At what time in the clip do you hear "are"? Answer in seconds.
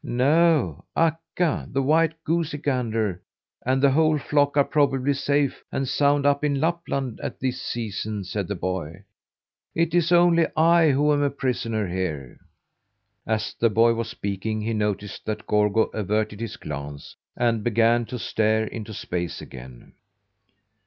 4.57-4.63